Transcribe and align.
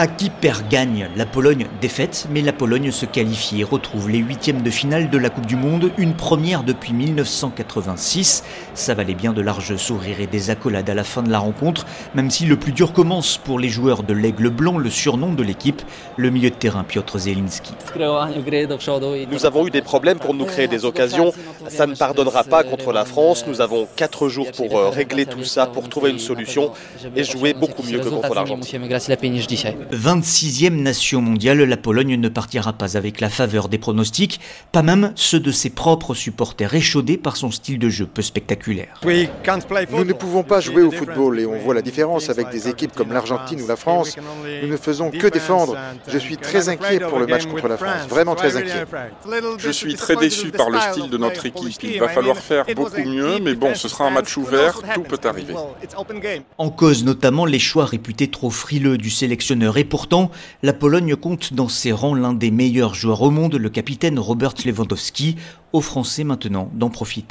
À 0.00 0.06
qui 0.06 0.30
perd 0.30 0.66
gagne 0.70 1.10
La 1.14 1.26
Pologne 1.26 1.66
défaite, 1.82 2.26
mais 2.30 2.40
la 2.40 2.54
Pologne 2.54 2.90
se 2.90 3.04
qualifie 3.04 3.60
et 3.60 3.64
retrouve 3.64 4.08
les 4.08 4.16
huitièmes 4.16 4.62
de 4.62 4.70
finale 4.70 5.10
de 5.10 5.18
la 5.18 5.28
Coupe 5.28 5.44
du 5.44 5.56
Monde, 5.56 5.90
une 5.98 6.14
première 6.14 6.62
depuis 6.62 6.94
1986. 6.94 8.42
Ça 8.72 8.94
valait 8.94 9.12
bien 9.12 9.34
de 9.34 9.42
larges 9.42 9.76
sourires 9.76 10.22
et 10.22 10.26
des 10.26 10.48
accolades 10.48 10.88
à 10.88 10.94
la 10.94 11.04
fin 11.04 11.22
de 11.22 11.30
la 11.30 11.38
rencontre, 11.38 11.84
même 12.14 12.30
si 12.30 12.46
le 12.46 12.56
plus 12.56 12.72
dur 12.72 12.94
commence 12.94 13.36
pour 13.36 13.58
les 13.58 13.68
joueurs 13.68 14.02
de 14.02 14.14
l'Aigle 14.14 14.48
Blanc, 14.48 14.78
le 14.78 14.88
surnom 14.88 15.34
de 15.34 15.42
l'équipe, 15.42 15.82
le 16.16 16.30
milieu 16.30 16.48
de 16.48 16.54
terrain 16.54 16.82
Piotr 16.82 17.18
Zielinski. 17.18 17.74
Nous 19.30 19.44
avons 19.44 19.66
eu 19.66 19.70
des 19.70 19.82
problèmes 19.82 20.18
pour 20.18 20.32
nous 20.32 20.46
créer 20.46 20.66
des 20.66 20.86
occasions. 20.86 21.34
Ça 21.68 21.86
ne 21.86 21.94
pardonnera 21.94 22.44
pas 22.44 22.64
contre 22.64 22.94
la 22.94 23.04
France. 23.04 23.44
Nous 23.46 23.60
avons 23.60 23.86
quatre 23.96 24.30
jours 24.30 24.50
pour 24.52 24.78
euh, 24.78 24.88
régler 24.88 25.26
tout 25.26 25.44
ça, 25.44 25.66
pour 25.66 25.90
trouver 25.90 26.08
une 26.08 26.18
solution 26.18 26.72
et 27.14 27.22
jouer 27.22 27.52
beaucoup 27.52 27.82
mieux 27.82 27.98
que 27.98 28.08
contre 28.08 28.32
l'Argentine. 28.34 28.80
26e 29.92 30.70
nation 30.70 31.20
mondiale, 31.20 31.62
la 31.62 31.76
Pologne 31.76 32.16
ne 32.16 32.28
partira 32.28 32.72
pas 32.72 32.96
avec 32.96 33.20
la 33.20 33.28
faveur 33.28 33.68
des 33.68 33.78
pronostics, 33.78 34.40
pas 34.72 34.82
même 34.82 35.12
ceux 35.14 35.40
de 35.40 35.50
ses 35.50 35.70
propres 35.70 36.14
supporters 36.14 36.74
échaudés 36.74 37.16
par 37.16 37.36
son 37.36 37.50
style 37.50 37.78
de 37.78 37.88
jeu 37.88 38.06
peu 38.06 38.22
spectaculaire. 38.22 39.00
Nous 39.04 40.04
ne 40.04 40.12
pouvons 40.12 40.42
pas 40.42 40.60
jouer 40.60 40.82
au 40.82 40.90
football 40.90 41.40
et 41.40 41.46
on 41.46 41.58
voit 41.58 41.74
la 41.74 41.82
différence 41.82 42.30
avec 42.30 42.50
des 42.50 42.68
équipes 42.68 42.92
comme 42.94 43.12
l'Argentine 43.12 43.60
ou 43.62 43.66
la 43.66 43.76
France. 43.76 44.16
Nous 44.62 44.68
ne 44.68 44.76
faisons 44.76 45.10
que 45.10 45.26
défendre. 45.26 45.76
Je 46.08 46.18
suis 46.18 46.36
très 46.36 46.68
inquiet 46.68 47.00
pour 47.00 47.18
le 47.18 47.26
match 47.26 47.46
contre 47.46 47.68
la 47.68 47.76
France, 47.76 48.06
vraiment 48.08 48.34
très 48.34 48.56
inquiet. 48.56 48.84
Je 49.58 49.70
suis 49.70 49.94
très 49.94 50.16
déçu 50.16 50.50
par 50.50 50.70
le 50.70 50.78
style 50.80 51.10
de 51.10 51.18
notre 51.18 51.44
équipe. 51.46 51.82
Il 51.82 52.00
va 52.00 52.08
falloir 52.08 52.36
faire 52.36 52.64
beaucoup 52.74 53.02
mieux, 53.02 53.38
mais 53.40 53.54
bon, 53.54 53.74
ce 53.74 53.88
sera 53.88 54.06
un 54.06 54.10
match 54.10 54.36
ouvert, 54.36 54.80
tout 54.94 55.02
peut 55.02 55.20
arriver. 55.24 55.54
En 56.58 56.70
cause 56.70 57.04
notamment 57.04 57.44
les 57.44 57.58
choix 57.58 57.84
réputés 57.84 58.28
trop 58.28 58.50
frileux 58.50 58.98
du 58.98 59.10
sélectionneur 59.10 59.76
et 59.80 59.84
pourtant, 59.84 60.30
la 60.62 60.74
Pologne 60.74 61.16
compte 61.16 61.54
dans 61.54 61.68
ses 61.68 61.90
rangs 61.90 62.14
l'un 62.14 62.34
des 62.34 62.50
meilleurs 62.50 62.92
joueurs 62.92 63.22
au 63.22 63.30
monde, 63.30 63.54
le 63.54 63.70
capitaine 63.70 64.18
Robert 64.18 64.52
Lewandowski, 64.62 65.36
aux 65.72 65.80
Français 65.80 66.22
maintenant 66.22 66.70
d'en 66.74 66.90
profiter. 66.90 67.24